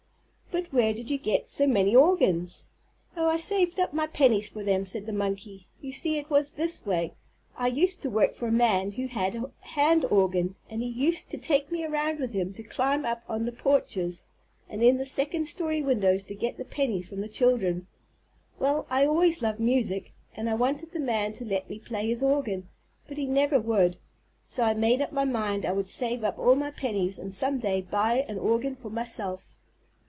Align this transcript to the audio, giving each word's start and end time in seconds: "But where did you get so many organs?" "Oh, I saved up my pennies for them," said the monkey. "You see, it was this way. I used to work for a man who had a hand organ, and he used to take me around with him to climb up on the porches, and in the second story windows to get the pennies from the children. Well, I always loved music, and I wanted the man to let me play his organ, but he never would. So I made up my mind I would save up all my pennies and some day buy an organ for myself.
"But 0.53 0.73
where 0.73 0.93
did 0.93 1.09
you 1.09 1.17
get 1.17 1.47
so 1.47 1.65
many 1.65 1.95
organs?" 1.95 2.67
"Oh, 3.15 3.27
I 3.27 3.37
saved 3.37 3.79
up 3.79 3.93
my 3.93 4.05
pennies 4.05 4.49
for 4.49 4.63
them," 4.65 4.85
said 4.85 5.05
the 5.05 5.13
monkey. 5.13 5.67
"You 5.79 5.93
see, 5.93 6.17
it 6.17 6.29
was 6.29 6.51
this 6.51 6.85
way. 6.85 7.13
I 7.57 7.67
used 7.67 8.01
to 8.01 8.09
work 8.09 8.35
for 8.35 8.49
a 8.49 8.53
man 8.53 8.91
who 8.91 9.07
had 9.07 9.33
a 9.35 9.49
hand 9.61 10.03
organ, 10.05 10.55
and 10.69 10.81
he 10.81 10.89
used 10.89 11.29
to 11.31 11.37
take 11.37 11.71
me 11.71 11.85
around 11.85 12.19
with 12.19 12.33
him 12.33 12.51
to 12.53 12.63
climb 12.63 13.05
up 13.05 13.23
on 13.29 13.45
the 13.45 13.53
porches, 13.53 14.25
and 14.69 14.83
in 14.83 14.97
the 14.97 15.05
second 15.05 15.47
story 15.47 15.81
windows 15.81 16.23
to 16.25 16.35
get 16.35 16.57
the 16.57 16.65
pennies 16.65 17.07
from 17.07 17.21
the 17.21 17.29
children. 17.29 17.87
Well, 18.59 18.85
I 18.89 19.05
always 19.05 19.41
loved 19.41 19.61
music, 19.61 20.11
and 20.35 20.49
I 20.49 20.53
wanted 20.55 20.91
the 20.91 20.99
man 20.99 21.31
to 21.33 21.45
let 21.45 21.69
me 21.69 21.79
play 21.79 22.07
his 22.07 22.21
organ, 22.21 22.67
but 23.07 23.17
he 23.17 23.25
never 23.25 23.57
would. 23.59 23.97
So 24.45 24.63
I 24.63 24.73
made 24.73 24.99
up 25.01 25.13
my 25.13 25.25
mind 25.25 25.65
I 25.65 25.71
would 25.71 25.87
save 25.89 26.25
up 26.25 26.37
all 26.37 26.55
my 26.55 26.71
pennies 26.71 27.17
and 27.17 27.33
some 27.33 27.59
day 27.59 27.81
buy 27.81 28.25
an 28.27 28.37
organ 28.37 28.75
for 28.75 28.89
myself. 28.89 29.47